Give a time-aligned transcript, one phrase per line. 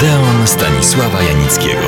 [0.00, 1.86] Odeon Stanisława Janickiego.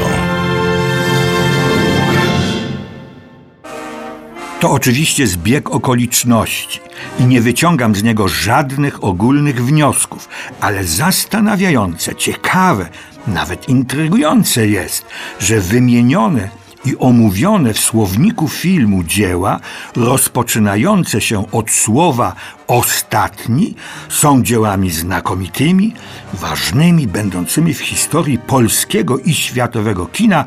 [4.61, 6.81] To oczywiście zbieg okoliczności
[7.21, 10.29] i nie wyciągam z niego żadnych ogólnych wniosków,
[10.61, 12.89] ale zastanawiające, ciekawe,
[13.27, 15.07] nawet intrygujące jest,
[15.39, 16.49] że wymienione
[16.85, 19.61] i omówione w słowniku filmu dzieła
[19.97, 22.35] rozpoczynające się od słowa
[22.67, 23.75] ostatni
[24.09, 25.95] są dziełami znakomitymi,
[26.33, 30.45] ważnymi, będącymi w historii polskiego i światowego kina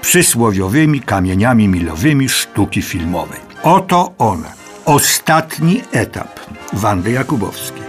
[0.00, 3.40] przysłowiowymi kamieniami milowymi sztuki filmowej.
[3.62, 4.52] Oto one.
[4.84, 6.40] Ostatni etap
[6.72, 7.82] Wandy Jakubowskiej.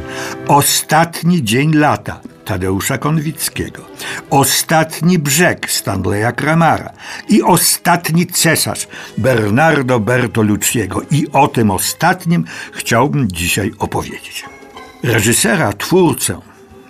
[0.48, 3.82] Ostatni dzień lata Tadeusza Konwickiego.
[4.30, 6.94] Ostatni brzeg Stanleya Kramara.
[7.30, 8.88] I ostatni cesarz
[9.18, 11.02] Bernardo Bertolucciego.
[11.12, 14.46] I o tym ostatnim chciałbym dzisiaj opowiedzieć.
[15.04, 16.40] Reżysera, twórcę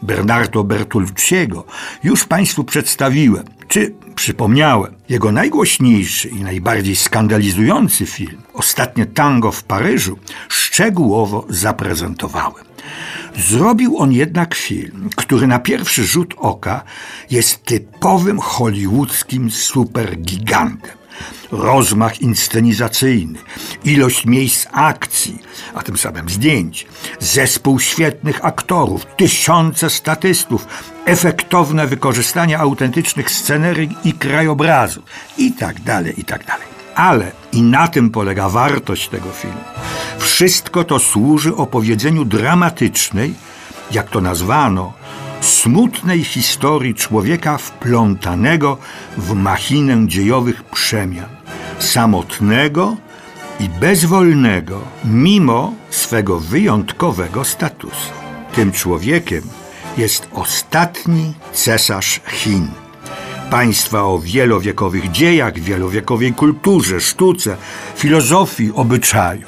[0.05, 1.65] Bernardo Bertolucciego
[2.03, 4.95] już Państwu przedstawiłem, czy przypomniałem.
[5.09, 10.17] Jego najgłośniejszy i najbardziej skandalizujący film, Ostatnie tango w Paryżu,
[10.49, 12.65] szczegółowo zaprezentowałem.
[13.37, 16.83] Zrobił on jednak film, który na pierwszy rzut oka
[17.31, 21.04] jest typowym hollywoodzkim supergigantem.
[21.51, 23.39] Rozmach inscenizacyjny,
[23.83, 25.39] ilość miejsc akcji,
[25.75, 26.87] a tym samym zdjęć,
[27.19, 30.67] zespół świetnych aktorów, tysiące statystów,
[31.05, 35.01] efektowne wykorzystanie autentycznych scenerii i krajobrazu
[35.37, 36.67] i tak dalej, i tak dalej.
[36.95, 39.57] Ale i na tym polega wartość tego filmu.
[40.19, 43.33] Wszystko to służy opowiedzeniu dramatycznej,
[43.91, 44.93] jak to nazwano,
[45.41, 48.77] smutnej historii człowieka wplątanego
[49.17, 51.29] w machinę dziejowych przemian,
[51.79, 52.97] samotnego
[53.59, 58.11] i bezwolnego, mimo swego wyjątkowego statusu.
[58.55, 59.41] Tym człowiekiem
[59.97, 62.67] jest ostatni cesarz Chin.
[63.49, 67.57] Państwa o wielowiekowych dziejach, wielowiekowej kulturze, sztuce,
[67.95, 69.47] filozofii, obyczaju.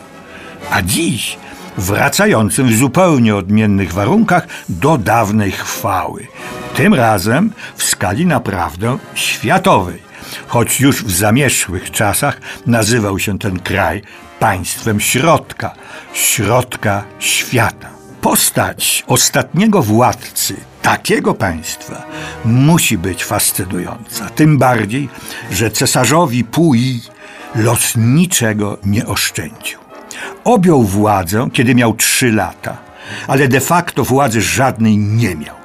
[0.72, 1.38] A dziś
[1.78, 6.28] wracającym w zupełnie odmiennych warunkach do dawnej chwały.
[6.76, 10.02] Tym razem w skali naprawdę światowej,
[10.48, 14.02] choć już w zamierzchłych czasach nazywał się ten kraj
[14.40, 15.76] państwem środka,
[16.14, 17.90] środka świata.
[18.22, 22.04] Postać ostatniego władcy takiego państwa
[22.46, 24.30] musi być fascynująca.
[24.30, 25.10] Tym bardziej,
[25.52, 27.02] że cesarzowi Pui
[27.56, 29.87] los niczego nie oszczędził.
[30.47, 32.78] Objął władzę, kiedy miał trzy lata,
[33.28, 35.56] ale de facto władzy żadnej nie miał.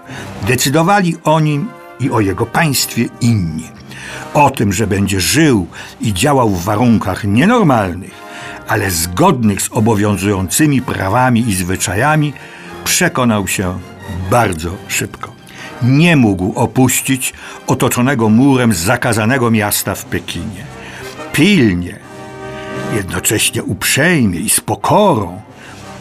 [0.46, 1.68] Decydowali o nim
[2.00, 3.68] i o jego państwie inni.
[4.34, 5.66] O tym, że będzie żył
[6.00, 8.10] i działał w warunkach nienormalnych,
[8.68, 12.32] ale zgodnych z obowiązującymi prawami i zwyczajami,
[12.84, 13.78] przekonał się
[14.30, 15.32] bardzo szybko.
[15.82, 17.34] Nie mógł opuścić
[17.66, 20.64] otoczonego murem zakazanego miasta w Pekinie.
[21.32, 22.01] Pilnie,
[22.96, 25.40] jednocześnie uprzejmie i z pokorą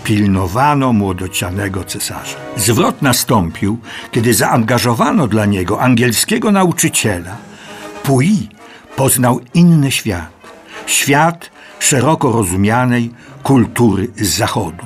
[0.03, 2.37] pilnowano młodocianego cesarza.
[2.57, 3.77] Zwrot nastąpił,
[4.11, 7.37] kiedy zaangażowano dla niego angielskiego nauczyciela.
[8.03, 8.49] Pui
[8.95, 10.29] poznał inny świat.
[10.85, 13.11] Świat szeroko rozumianej
[13.43, 14.85] kultury zachodu.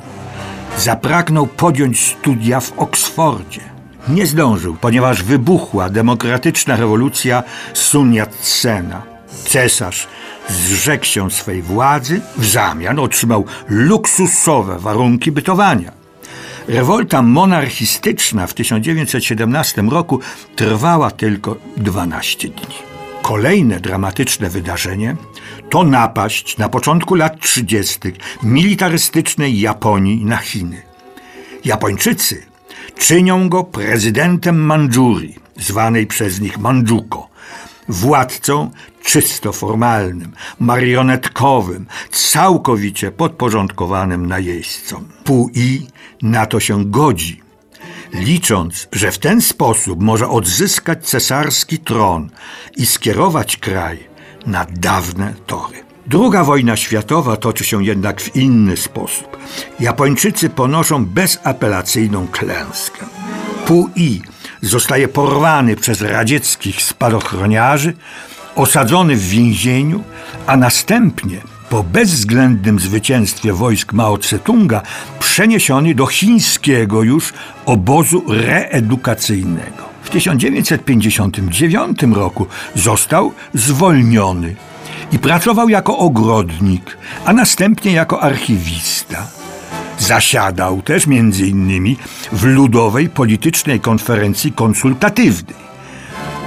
[0.77, 3.61] Zapragnął podjąć studia w Oksfordzie.
[4.09, 7.43] Nie zdążył, ponieważ wybuchła demokratyczna rewolucja
[7.73, 9.01] Sun Yat-sena.
[9.45, 10.07] Cesarz
[10.50, 15.91] zrzekł się swej władzy, w zamian otrzymał luksusowe warunki bytowania.
[16.67, 20.19] Rewolta monarchistyczna w 1917 roku
[20.55, 22.75] trwała tylko 12 dni.
[23.22, 25.16] Kolejne dramatyczne wydarzenie
[25.69, 28.00] to napaść na początku lat 30.
[28.44, 30.81] militarystycznej Japonii na Chiny.
[31.66, 32.45] Japończycy
[32.97, 37.29] czynią go prezydentem Mandżurii, zwanej przez nich Mandżuko,
[37.90, 38.72] władcą
[39.03, 45.06] czysto formalnym, marionetkowym, całkowicie podporządkowanym najeźdźcom.
[45.23, 45.88] Pui
[46.22, 47.41] na to się godzi,
[48.13, 52.29] licząc, że w ten sposób może odzyskać cesarski tron
[52.78, 53.99] i skierować kraj
[54.46, 55.85] na dawne tory.
[56.08, 59.37] Druga wojna światowa toczy się jednak w inny sposób.
[59.79, 63.05] Japończycy ponoszą bezapelacyjną klęskę.
[63.66, 64.22] Pui
[64.66, 67.94] zostaje porwany przez radzieckich spadochroniarzy,
[68.56, 70.03] osadzony w więzieniu,
[70.47, 74.82] a następnie po bezwzględnym zwycięstwie wojsk Mao Tse-tunga
[75.20, 77.34] przeniesiony do chińskiego już
[77.66, 79.85] obozu reedukacyjnego.
[80.03, 84.56] W 1959 roku został zwolniony
[85.11, 89.28] i pracował jako ogrodnik, a następnie jako archiwista.
[90.00, 91.97] Zasiadał też między innymi
[92.32, 95.66] w Ludowej Politycznej Konferencji Konsultatywnej.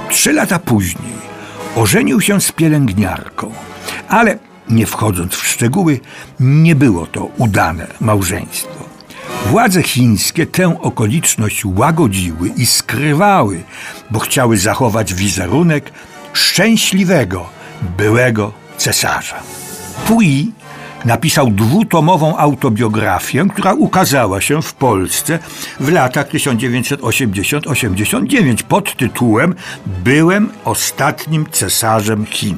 [0.09, 1.13] Trzy lata później
[1.75, 3.51] ożenił się z pielęgniarką,
[4.09, 4.37] ale
[4.69, 5.99] nie wchodząc w szczegóły,
[6.39, 8.89] nie było to udane małżeństwo.
[9.45, 13.63] Władze chińskie tę okoliczność łagodziły i skrywały,
[14.11, 15.91] bo chciały zachować wizerunek
[16.33, 17.49] szczęśliwego
[17.97, 19.35] byłego cesarza.
[20.07, 20.51] Pui
[21.05, 25.39] napisał dwutomową autobiografię, która ukazała się w Polsce
[25.79, 29.55] w latach 1980-89 pod tytułem
[29.85, 32.57] Byłem ostatnim cesarzem Chin.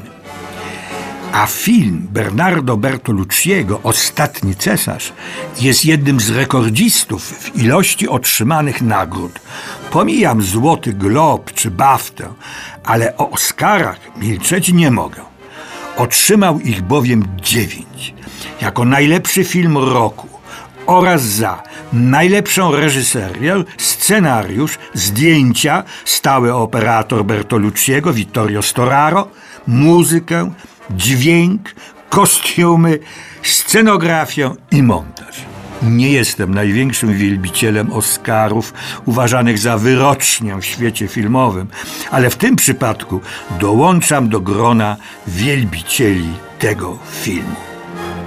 [1.34, 5.14] A film Bernardo Bertolucciego Ostatni cesarz
[5.62, 9.40] jest jednym z rekordzistów w ilości otrzymanych nagród.
[9.92, 12.28] Pomijam Złoty Glob czy Baftę,
[12.84, 15.22] ale o Oscarach milczeć nie mogę.
[15.98, 18.14] Otrzymał ich bowiem dziewięć.
[18.62, 20.28] Jako najlepszy film roku
[20.86, 21.64] oraz za
[21.94, 29.28] najlepszą reżyserię, scenariusz, zdjęcia, stały operator Bertolucciego Vittorio Storaro,
[29.68, 30.52] muzykę,
[30.90, 31.76] dźwięk,
[32.10, 33.00] kostiumy,
[33.44, 35.46] scenografię i montaż.
[35.82, 38.74] Nie jestem największym wielbicielem Oscarów,
[39.06, 41.68] uważanych za wyrocznię w świecie filmowym,
[42.12, 43.22] ale w tym przypadku
[43.60, 44.98] dołączam do grona
[45.28, 47.71] wielbicieli tego filmu.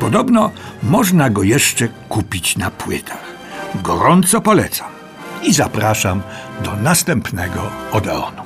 [0.05, 0.51] Podobno
[0.83, 3.25] można go jeszcze kupić na płytach.
[3.75, 4.89] Gorąco polecam
[5.43, 6.23] i zapraszam
[6.65, 7.61] do następnego
[7.93, 8.44] Odeonu.